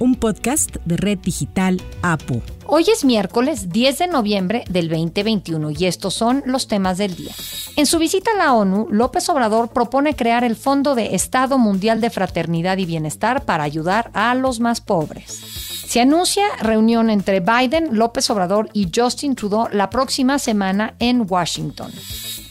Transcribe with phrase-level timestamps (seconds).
[0.00, 2.42] un podcast de Red Digital APU.
[2.66, 7.34] Hoy es miércoles 10 de noviembre del 2021 y estos son los temas del día.
[7.76, 12.00] En su visita a la ONU, López Obrador propone crear el Fondo de Estado Mundial
[12.00, 15.42] de Fraternidad y Bienestar para ayudar a los más pobres.
[15.86, 21.92] Se anuncia reunión entre Biden, López Obrador y Justin Trudeau la próxima semana en Washington.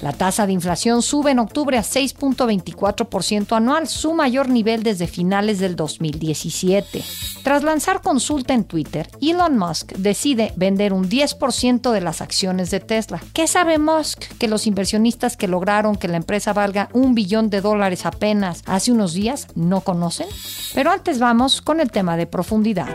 [0.01, 5.59] La tasa de inflación sube en octubre a 6.24% anual, su mayor nivel desde finales
[5.59, 7.03] del 2017.
[7.43, 12.79] Tras lanzar consulta en Twitter, Elon Musk decide vender un 10% de las acciones de
[12.79, 13.21] Tesla.
[13.33, 14.23] ¿Qué sabe Musk?
[14.37, 18.91] Que los inversionistas que lograron que la empresa valga un billón de dólares apenas hace
[18.91, 20.27] unos días no conocen.
[20.73, 22.87] Pero antes vamos con el tema de profundidad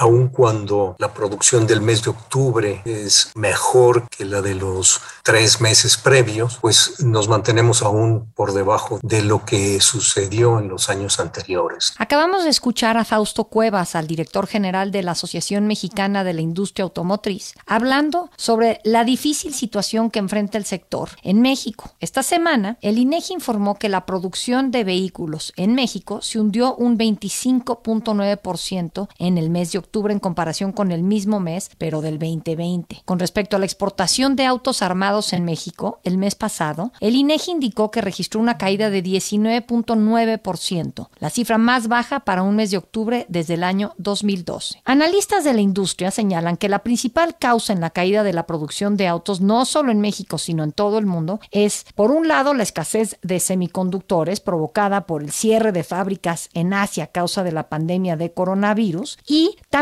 [0.00, 5.60] aun cuando la producción del mes de octubre es mejor que la de los tres
[5.60, 11.20] meses previos, pues nos mantenemos aún por debajo de lo que sucedió en los años
[11.20, 11.92] anteriores.
[11.98, 16.40] Acabamos de escuchar a Fausto Cuevas, al director general de la Asociación Mexicana de la
[16.40, 21.90] Industria Automotriz, hablando sobre la difícil situación que enfrenta el sector en México.
[22.00, 26.96] Esta semana, el INEGI informó que la producción de vehículos en México se hundió un
[26.96, 33.02] 25.9% en el mes de octubre en comparación con el mismo mes, pero del 2020.
[33.04, 37.50] Con respecto a la exportación de autos armados en México, el mes pasado, el INEGI
[37.50, 42.76] indicó que registró una caída de 19.9%, la cifra más baja para un mes de
[42.76, 44.80] octubre desde el año 2012.
[44.84, 48.96] Analistas de la industria señalan que la principal causa en la caída de la producción
[48.96, 52.54] de autos, no solo en México, sino en todo el mundo, es, por un lado,
[52.54, 57.52] la escasez de semiconductores provocada por el cierre de fábricas en Asia a causa de
[57.52, 59.79] la pandemia de coronavirus y también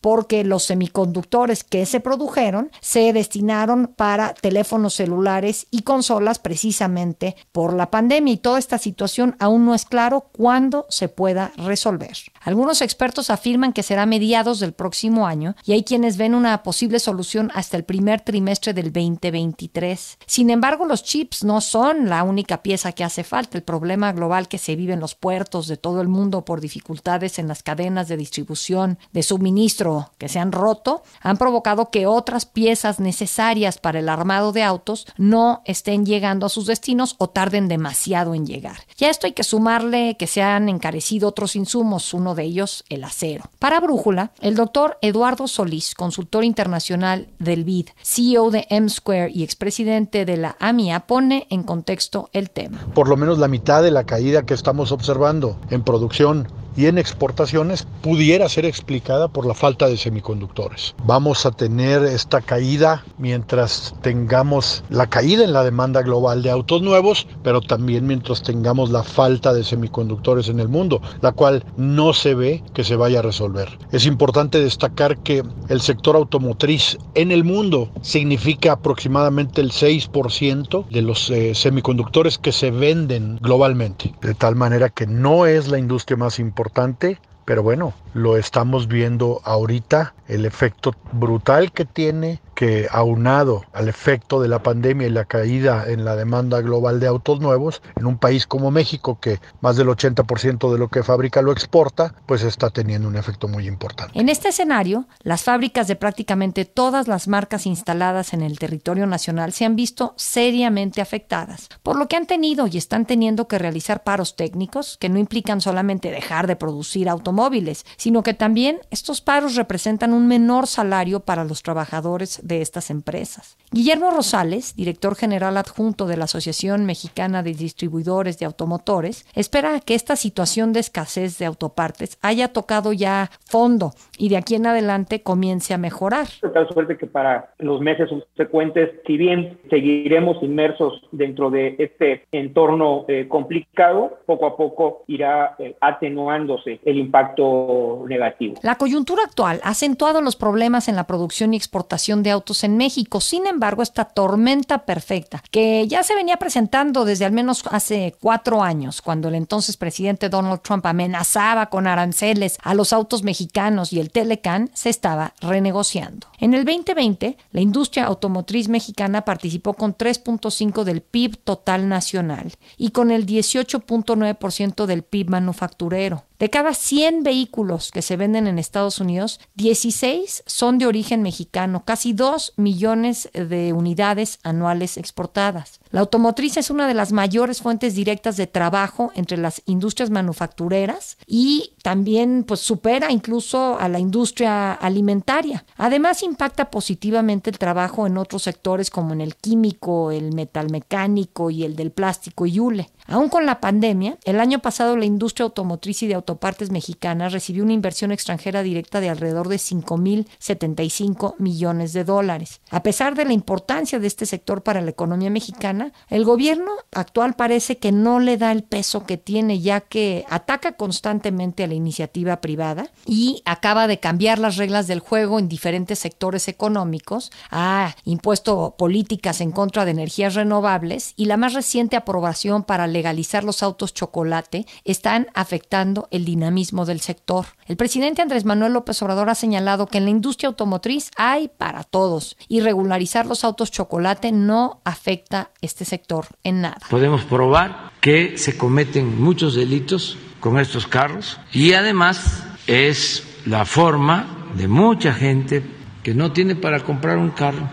[0.00, 7.74] porque los semiconductores que se produjeron se destinaron para teléfonos celulares y consolas precisamente por
[7.74, 12.16] la pandemia y toda esta situación aún no es claro cuándo se pueda resolver.
[12.40, 16.98] Algunos expertos afirman que será mediados del próximo año y hay quienes ven una posible
[16.98, 20.18] solución hasta el primer trimestre del 2023.
[20.26, 23.58] Sin embargo, los chips no son la única pieza que hace falta.
[23.58, 27.38] El problema global que se vive en los puertos de todo el mundo por dificultades
[27.38, 32.06] en las cadenas de distribución de su suministro que se han roto han provocado que
[32.06, 37.28] otras piezas necesarias para el armado de autos no estén llegando a sus destinos o
[37.28, 38.76] tarden demasiado en llegar.
[38.96, 42.84] Y a esto hay que sumarle que se han encarecido otros insumos, uno de ellos
[42.88, 43.44] el acero.
[43.58, 49.42] Para Brújula, el doctor Eduardo Solís, consultor internacional del BID, CEO de M Square y
[49.42, 52.86] expresidente de la AMIA, pone en contexto el tema.
[52.94, 56.98] Por lo menos la mitad de la caída que estamos observando en producción y en
[56.98, 60.94] exportaciones pudiera ser explicada por la falta de semiconductores.
[61.04, 66.82] Vamos a tener esta caída mientras tengamos la caída en la demanda global de autos
[66.82, 72.12] nuevos, pero también mientras tengamos la falta de semiconductores en el mundo, la cual no
[72.12, 73.78] se ve que se vaya a resolver.
[73.92, 81.02] Es importante destacar que el sector automotriz en el mundo significa aproximadamente el 6% de
[81.02, 86.16] los eh, semiconductores que se venden globalmente, de tal manera que no es la industria
[86.16, 92.86] más importante importante, pero bueno, lo estamos viendo ahorita, el efecto brutal que tiene que
[92.90, 97.40] aunado al efecto de la pandemia y la caída en la demanda global de autos
[97.40, 101.52] nuevos, en un país como México, que más del 80% de lo que fabrica lo
[101.52, 104.18] exporta, pues está teniendo un efecto muy importante.
[104.18, 109.52] En este escenario, las fábricas de prácticamente todas las marcas instaladas en el territorio nacional
[109.52, 114.02] se han visto seriamente afectadas, por lo que han tenido y están teniendo que realizar
[114.02, 119.56] paros técnicos que no implican solamente dejar de producir automóviles, sino que también estos paros
[119.56, 123.56] representan un menor salario para los trabajadores de estas empresas.
[123.72, 129.94] Guillermo Rosales, director general adjunto de la Asociación Mexicana de Distribuidores de Automotores, espera que
[129.94, 135.22] esta situación de escasez de autopartes haya tocado ya fondo y de aquí en adelante
[135.22, 136.28] comience a mejorar.
[136.40, 143.06] Tal suerte que para los meses subsecuentes, si bien seguiremos inmersos dentro de este entorno
[143.08, 148.54] eh, complicado, poco a poco irá eh, atenuándose el impacto negativo.
[148.62, 152.76] La coyuntura actual ha acentuado los problemas en la producción y exportación de autos en
[152.76, 153.20] México.
[153.20, 158.62] Sin embargo, esta tormenta perfecta, que ya se venía presentando desde al menos hace cuatro
[158.62, 164.00] años, cuando el entonces presidente Donald Trump amenazaba con aranceles a los autos mexicanos y
[164.00, 166.26] el Telecan, se estaba renegociando.
[166.38, 172.90] En el 2020, la industria automotriz mexicana participó con 3.5 del PIB total nacional y
[172.90, 176.24] con el 18.9% del PIB manufacturero.
[176.44, 181.86] De cada 100 vehículos que se venden en Estados Unidos, 16 son de origen mexicano,
[181.86, 185.80] casi 2 millones de unidades anuales exportadas.
[185.90, 191.16] La automotriz es una de las mayores fuentes directas de trabajo entre las industrias manufactureras
[191.26, 195.64] y también pues supera incluso a la industria alimentaria.
[195.78, 201.64] Además impacta positivamente el trabajo en otros sectores como en el químico, el metalmecánico y
[201.64, 202.90] el del plástico y hule.
[203.06, 207.62] Aún con la pandemia, el año pasado la industria automotriz y de autopartes mexicanas recibió
[207.62, 212.60] una inversión extranjera directa de alrededor de 5.075 millones de dólares.
[212.70, 217.34] A pesar de la importancia de este sector para la economía mexicana, el gobierno actual
[217.34, 221.74] parece que no le da el peso que tiene ya que ataca constantemente a la
[221.74, 227.94] iniciativa privada y acaba de cambiar las reglas del juego en diferentes sectores económicos, ha
[228.04, 233.62] impuesto políticas en contra de energías renovables y la más reciente aprobación para legalizar los
[233.62, 237.46] autos chocolate están afectando el dinamismo del sector.
[237.66, 241.82] El presidente Andrés Manuel López Obrador ha señalado que en la industria automotriz hay para
[241.82, 246.78] todos y regularizar los autos chocolate no afecta este sector en nada.
[246.88, 254.50] Podemos probar que se cometen muchos delitos con estos carros y además es la forma
[254.56, 255.64] de mucha gente
[256.04, 257.68] que no tiene para comprar un carro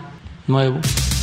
[0.48, 0.80] nuevo.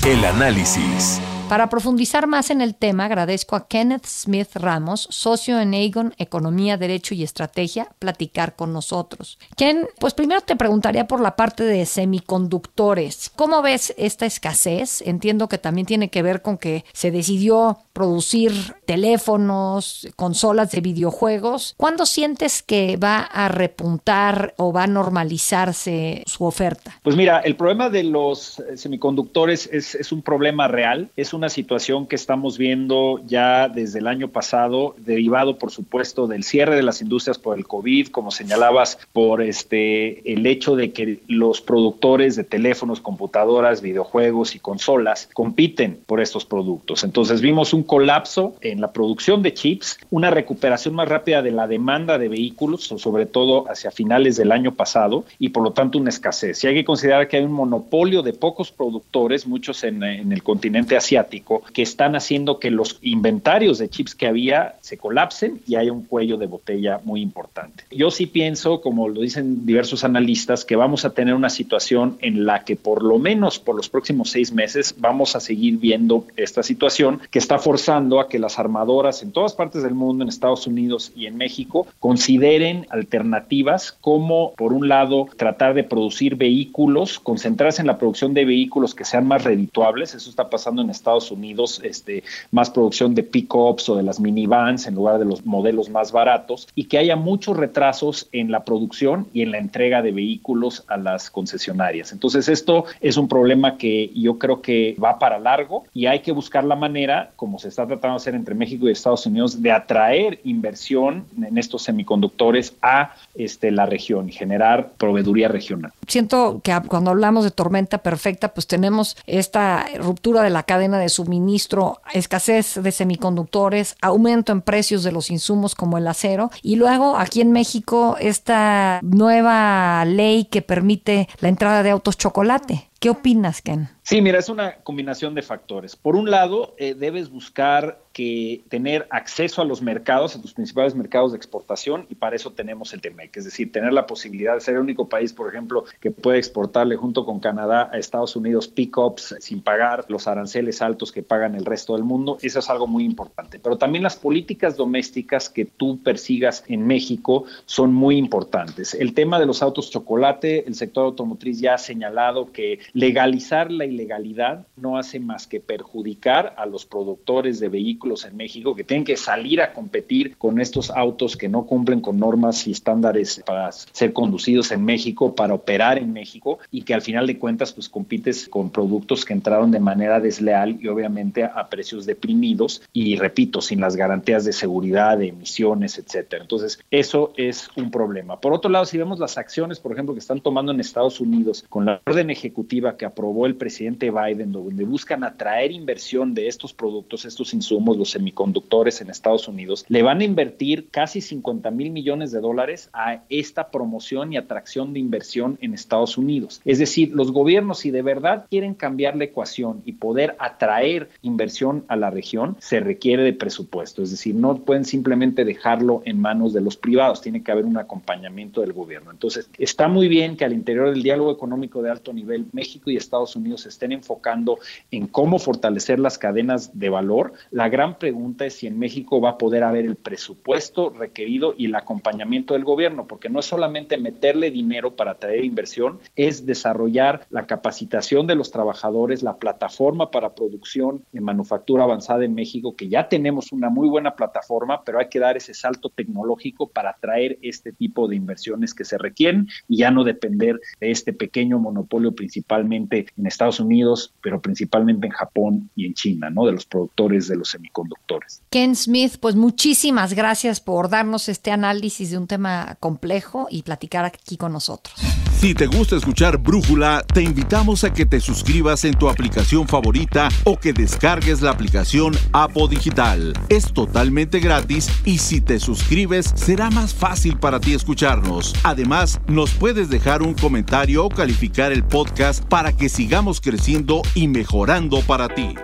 [0.07, 1.19] El análisis.
[1.49, 6.77] Para profundizar más en el tema, agradezco a Kenneth Smith Ramos, socio en Aegon Economía,
[6.77, 9.39] Derecho y Estrategia, platicar con nosotros.
[9.57, 13.31] Ken, pues primero te preguntaría por la parte de semiconductores.
[13.35, 15.01] ¿Cómo ves esta escasez?
[15.01, 18.53] Entiendo que también tiene que ver con que se decidió producir
[18.85, 21.73] teléfonos, consolas de videojuegos.
[21.75, 26.97] ¿Cuándo sientes que va a repuntar o va a normalizarse su oferta?
[27.03, 32.07] Pues mira, el problema de los semiconductores es, es un problema real, es una situación
[32.07, 37.01] que estamos viendo ya desde el año pasado, derivado por supuesto del cierre de las
[37.01, 42.45] industrias por el COVID, como señalabas, por este el hecho de que los productores de
[42.45, 47.03] teléfonos, computadoras, videojuegos y consolas compiten por estos productos.
[47.03, 51.65] Entonces vimos un colapso en la producción de chips, una recuperación más rápida de la
[51.65, 56.09] demanda de vehículos, sobre todo hacia finales del año pasado, y por lo tanto una
[56.09, 56.63] escasez.
[56.63, 60.43] Y hay que considerar que hay un monopolio de pocos productores, muchos en, en el
[60.43, 65.75] continente asiático, que están haciendo que los inventarios de chips que había se colapsen y
[65.75, 67.85] haya un cuello de botella muy importante.
[67.89, 72.45] Yo sí pienso, como lo dicen diversos analistas, que vamos a tener una situación en
[72.45, 76.61] la que por lo menos por los próximos seis meses vamos a seguir viendo esta
[76.61, 80.67] situación que está forzando a que las armadoras en todas partes del mundo, en Estados
[80.67, 87.81] Unidos y en México, consideren alternativas como, por un lado, tratar de producir vehículos, concentrarse
[87.81, 90.15] en la producción de vehículos que sean más redituables.
[90.15, 94.87] Eso está pasando en Estados Unidos este, más producción de pickups o de las minivans
[94.87, 99.27] en lugar de los modelos más baratos y que haya muchos retrasos en la producción
[99.33, 102.11] y en la entrega de vehículos a las concesionarias.
[102.11, 106.31] Entonces esto es un problema que yo creo que va para largo y hay que
[106.31, 109.71] buscar la manera, como se está tratando de hacer entre México y Estados Unidos, de
[109.71, 115.91] atraer inversión en estos semiconductores a este, la región y generar proveeduría regional.
[116.07, 121.09] Siento que cuando hablamos de tormenta perfecta, pues tenemos esta ruptura de la cadena de
[121.09, 127.17] suministro, escasez de semiconductores, aumento en precios de los insumos como el acero y luego
[127.17, 132.88] aquí en México esta nueva ley que permite la entrada de autos chocolate.
[132.99, 133.87] ¿Qué opinas, Ken?
[134.03, 135.95] Sí, mira, es una combinación de factores.
[135.95, 140.93] Por un lado, eh, debes buscar que tener acceso a los mercados, a tus principales
[140.93, 144.59] mercados de exportación, y para eso tenemos el TEMEC, es decir, tener la posibilidad de
[144.59, 148.67] ser el único país, por ejemplo, que puede exportarle junto con Canadá a Estados Unidos
[148.67, 152.37] pickups sin pagar los aranceles altos que pagan el resto del mundo.
[152.41, 153.57] Eso es algo muy importante.
[153.57, 158.95] Pero también las políticas domésticas que tú persigas en México son muy importantes.
[158.95, 163.85] El tema de los autos chocolate, el sector automotriz ya ha señalado que legalizar la
[163.85, 167.69] ilegalidad no hace más que perjudicar a los productores de
[168.09, 172.01] vehículos en México que tienen que salir a competir con estos autos que no cumplen
[172.01, 176.93] con normas y estándares para ser conducidos en México, para operar en México y que
[176.93, 181.43] al final de cuentas pues compites con productos que entraron de manera desleal y obviamente
[181.43, 186.41] a precios deprimidos y repito, sin las garantías de seguridad, de emisiones, etcétera.
[186.41, 188.39] Entonces, eso es un problema.
[188.39, 191.65] Por otro lado, si vemos las acciones, por ejemplo, que están tomando en Estados Unidos
[191.69, 196.73] con la orden ejecutiva que aprobó el presidente Biden, donde buscan atraer inversión de estos
[196.73, 201.91] productos, estos insumos, los semiconductores en Estados Unidos, le van a invertir casi 50 mil
[201.91, 206.61] millones de dólares a esta promoción y atracción de inversión en Estados Unidos.
[206.65, 211.85] Es decir, los gobiernos, si de verdad quieren cambiar la ecuación y poder atraer inversión
[211.87, 214.03] a la región, se requiere de presupuesto.
[214.03, 217.77] Es decir, no pueden simplemente dejarlo en manos de los privados, tiene que haber un
[217.77, 219.11] acompañamiento del gobierno.
[219.11, 222.97] Entonces, está muy bien que al interior del diálogo económico de alto nivel, México y
[222.97, 224.59] Estados Unidos estén enfocando
[224.91, 227.33] en cómo fortalecer las cadenas de valor.
[227.51, 231.65] La gran pregunta es si en México va a poder haber el presupuesto requerido y
[231.65, 237.25] el acompañamiento del gobierno, porque no es solamente meterle dinero para traer inversión, es desarrollar
[237.29, 242.89] la capacitación de los trabajadores, la plataforma para producción en manufactura avanzada en México, que
[242.89, 247.37] ya tenemos una muy buena plataforma, pero hay que dar ese salto tecnológico para traer
[247.41, 252.13] este tipo de inversiones que se requieren y ya no depender de este pequeño monopolio
[252.13, 256.45] principalmente en Estados Unidos, pero principalmente en Japón y en China, ¿no?
[256.45, 258.41] De los productores de los semiconductores.
[258.49, 264.05] Ken Smith, pues muchísimas gracias por darnos este análisis de un tema complejo y platicar
[264.05, 264.95] aquí con nosotros.
[265.39, 270.27] Si te gusta escuchar Brújula, te invitamos a que te suscribas en tu aplicación favorita
[270.43, 273.31] o que descargues la aplicación Apo Digital.
[273.47, 278.53] Es totalmente gratis y si te suscribes será más fácil para ti escucharnos.
[278.63, 284.27] Además, nos puedes dejar un comentario o calificar el podcast para que sigamos creciendo y
[284.27, 285.55] mejorando para ti.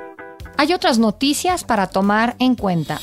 [0.57, 2.99] Hay otras noticias para tomar en cuenta.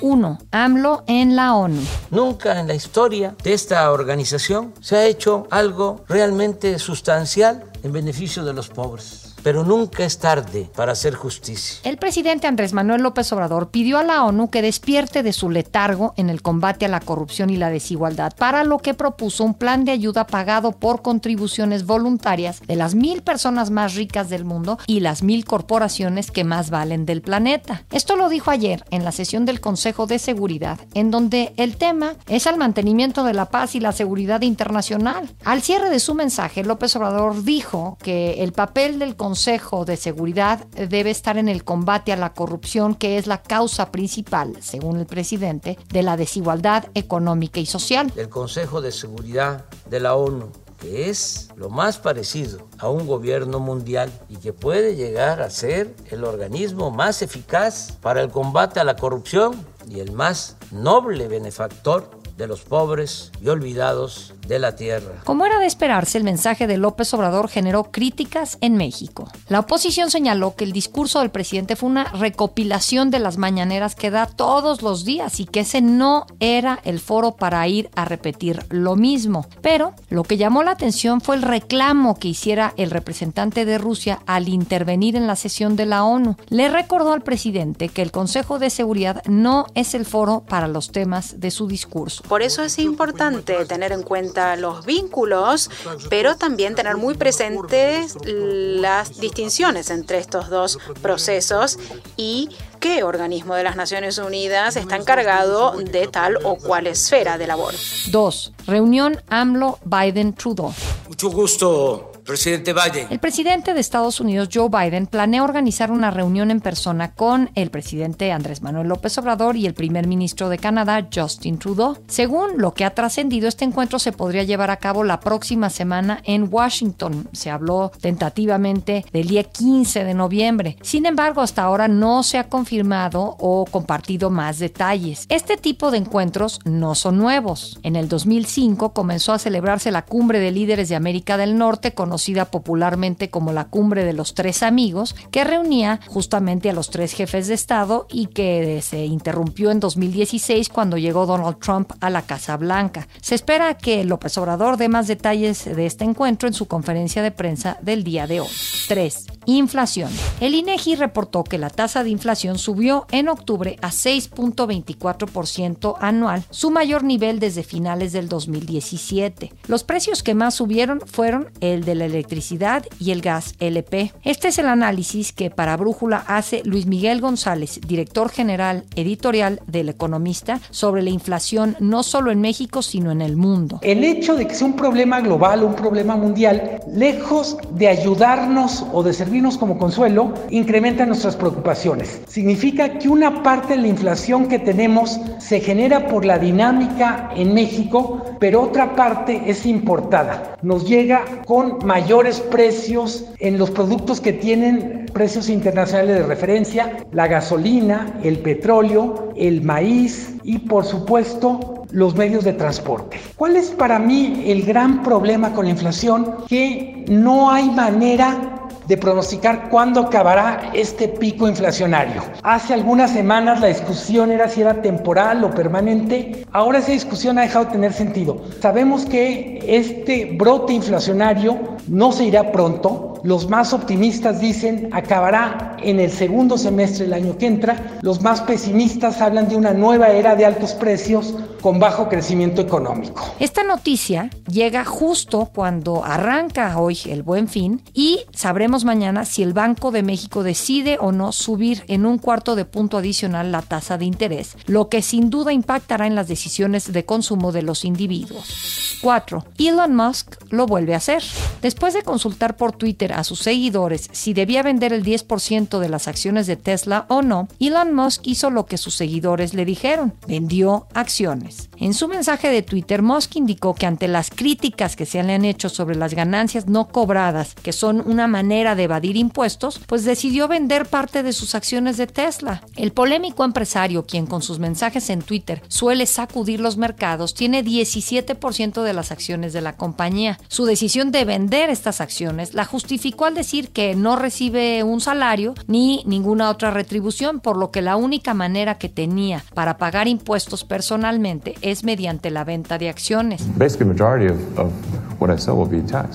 [0.00, 0.38] 1.
[0.50, 1.80] AMLO en la ONU.
[2.10, 8.44] Nunca en la historia de esta organización se ha hecho algo realmente sustancial en beneficio
[8.44, 11.80] de los pobres pero nunca es tarde para hacer justicia.
[11.84, 16.14] El presidente Andrés Manuel López Obrador pidió a la ONU que despierte de su letargo
[16.16, 19.84] en el combate a la corrupción y la desigualdad, para lo que propuso un plan
[19.84, 25.00] de ayuda pagado por contribuciones voluntarias de las mil personas más ricas del mundo y
[25.00, 27.84] las mil corporaciones que más valen del planeta.
[27.90, 32.14] Esto lo dijo ayer en la sesión del Consejo de Seguridad, en donde el tema
[32.28, 35.30] es el mantenimiento de la paz y la seguridad internacional.
[35.44, 39.96] Al cierre de su mensaje, López Obrador dijo que el papel del Consejo Consejo de
[39.96, 44.98] Seguridad debe estar en el combate a la corrupción, que es la causa principal, según
[44.98, 48.12] el presidente, de la desigualdad económica y social.
[48.16, 53.60] El Consejo de Seguridad de la ONU que es lo más parecido a un gobierno
[53.60, 58.84] mundial y que puede llegar a ser el organismo más eficaz para el combate a
[58.84, 65.22] la corrupción y el más noble benefactor de los pobres y olvidados de la tierra.
[65.24, 69.28] Como era de esperarse, el mensaje de López Obrador generó críticas en México.
[69.48, 74.10] La oposición señaló que el discurso del presidente fue una recopilación de las mañaneras que
[74.10, 78.66] da todos los días y que ese no era el foro para ir a repetir
[78.70, 79.46] lo mismo.
[79.62, 84.18] Pero lo que llamó la atención fue el reclamo que hiciera el representante de Rusia
[84.26, 86.36] al intervenir en la sesión de la ONU.
[86.48, 90.90] Le recordó al presidente que el Consejo de Seguridad no es el foro para los
[90.90, 92.24] temas de su discurso.
[92.28, 95.70] Por eso es importante tener en cuenta los vínculos,
[96.08, 101.78] pero también tener muy presentes las distinciones entre estos dos procesos
[102.16, 102.48] y
[102.80, 107.74] qué organismo de las Naciones Unidas está encargado de tal o cual esfera de labor.
[108.10, 108.52] 2.
[108.66, 110.72] Reunión AMLO-Biden-Trudeau.
[111.08, 113.08] Mucho gusto Presidente Biden.
[113.10, 117.72] El presidente de Estados Unidos, Joe Biden, planea organizar una reunión en persona con el
[117.72, 121.98] presidente Andrés Manuel López Obrador y el primer ministro de Canadá, Justin Trudeau.
[122.06, 126.22] Según lo que ha trascendido, este encuentro se podría llevar a cabo la próxima semana
[126.24, 127.28] en Washington.
[127.32, 130.76] Se habló tentativamente del día 15 de noviembre.
[130.82, 135.26] Sin embargo, hasta ahora no se ha confirmado o compartido más detalles.
[135.30, 137.80] Este tipo de encuentros no son nuevos.
[137.82, 142.12] En el 2005 comenzó a celebrarse la cumbre de líderes de América del Norte con
[142.20, 147.14] conocida popularmente como la Cumbre de los Tres Amigos, que reunía justamente a los tres
[147.14, 152.20] jefes de Estado y que se interrumpió en 2016 cuando llegó Donald Trump a la
[152.20, 153.08] Casa Blanca.
[153.22, 157.30] Se espera que López Obrador dé más detalles de este encuentro en su conferencia de
[157.30, 158.48] prensa del día de hoy.
[158.88, 159.26] 3.
[159.46, 160.10] Inflación.
[160.40, 166.70] El INEGI reportó que la tasa de inflación subió en octubre a 6.24% anual, su
[166.70, 169.54] mayor nivel desde finales del 2017.
[169.68, 174.12] Los precios que más subieron fueron el de la electricidad y el gas LP.
[174.22, 179.88] Este es el análisis que para Brújula hace Luis Miguel González, director general editorial del
[179.88, 183.78] Economista, sobre la inflación no solo en México, sino en el mundo.
[183.82, 189.02] El hecho de que sea un problema global, un problema mundial, lejos de ayudarnos o
[189.02, 192.20] de servir servirnos como consuelo, incrementa nuestras preocupaciones.
[192.26, 197.54] Significa que una parte de la inflación que tenemos se genera por la dinámica en
[197.54, 200.56] México, pero otra parte es importada.
[200.62, 207.26] Nos llega con mayores precios en los productos que tienen precios internacionales de referencia, la
[207.26, 213.18] gasolina, el petróleo, el maíz y por supuesto los medios de transporte.
[213.34, 216.36] ¿Cuál es para mí el gran problema con la inflación?
[216.46, 218.59] Que no hay manera
[218.90, 222.24] de pronosticar cuándo acabará este pico inflacionario.
[222.42, 226.44] Hace algunas semanas la discusión era si era temporal o permanente.
[226.50, 228.42] Ahora esa discusión ha dejado de tener sentido.
[228.60, 231.56] Sabemos que este brote inflacionario
[231.86, 237.36] no se irá pronto, los más optimistas dicen acabará en el segundo semestre del año
[237.36, 237.98] que entra.
[238.00, 243.22] Los más pesimistas hablan de una nueva era de altos precios con bajo crecimiento económico.
[243.38, 249.52] Esta noticia llega justo cuando arranca hoy el buen fin y sabremos mañana si el
[249.52, 253.98] Banco de México decide o no subir en un cuarto de punto adicional la tasa
[253.98, 258.98] de interés, lo que sin duda impactará en las decisiones de consumo de los individuos.
[259.02, 259.44] 4.
[259.58, 261.22] Elon Musk lo vuelve a hacer.
[261.62, 266.08] Después de consultar por Twitter a sus seguidores si debía vender el 10% de las
[266.08, 270.86] acciones de Tesla o no, Elon Musk hizo lo que sus seguidores le dijeron, vendió
[270.94, 271.49] acciones.
[271.76, 275.44] En su mensaje de Twitter, Musk indicó que ante las críticas que se le han
[275.44, 280.48] hecho sobre las ganancias no cobradas, que son una manera de evadir impuestos, pues decidió
[280.48, 282.62] vender parte de sus acciones de Tesla.
[282.76, 288.82] El polémico empresario, quien con sus mensajes en Twitter suele sacudir los mercados, tiene 17%
[288.82, 290.38] de las acciones de la compañía.
[290.48, 295.54] Su decisión de vender estas acciones la justifica al decir que no recibe un salario
[295.66, 300.64] ni ninguna otra retribución, por lo que la única manera que tenía para pagar impuestos
[300.64, 303.42] personalmente es mediante la venta de acciones.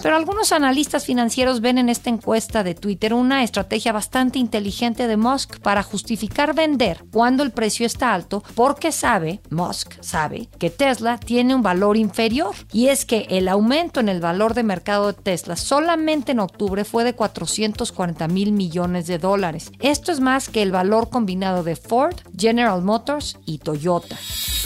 [0.02, 5.18] Pero algunos analistas financieros ven en esta encuesta de Twitter una estrategia bastante inteligente de
[5.18, 11.18] Musk para justificar vender cuando el precio está alto, porque sabe, Musk sabe, que Tesla
[11.18, 12.56] tiene un valor inferior.
[12.72, 16.84] Y es que el aumento en el valor de mercado de Tesla solamente en octubre
[16.84, 19.72] fue de 440 mil millones de dólares.
[19.80, 24.18] Esto es más que el valor combinado de Ford, General Motors y Toyota.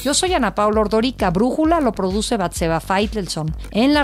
[0.04, 1.30] Yo soy Ana Paula Ordorica.
[1.30, 3.54] Brújula lo produce Batseba Feitelson.
[3.72, 4.04] En la